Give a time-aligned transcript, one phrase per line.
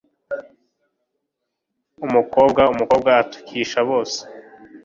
[2.05, 4.19] umukobwa umukobwa atukisha bose